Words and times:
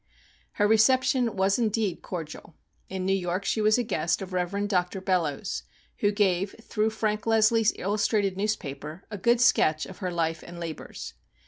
Her 0.53 0.67
re 0.67 0.77
ception 0.77 1.35
was, 1.35 1.59
indeed, 1.59 2.01
cordial. 2.01 2.55
In 2.89 3.05
New 3.05 3.13
York 3.13 3.45
she 3.45 3.61
was 3.61 3.77
a 3.77 3.83
guest 3.83 4.19
of 4.23 4.33
Rev, 4.33 4.67
Dr, 4.67 4.99
Bellows, 4.99 5.61
who 5.97 6.11
gave, 6.11 6.55
through 6.59 6.89
Frank 6.89 7.27
Leslie's 7.27 7.71
"111 7.73 7.93
us, 7.93 8.07
trated 8.07 8.35
Newspaper," 8.35 9.03
a 9.11 9.19
good 9.19 9.39
sketch 9.39 9.85
of 9.85 9.99
her 9.99 10.09
life 10.09 10.41
and 10.43 10.59
labors. 10.59 11.13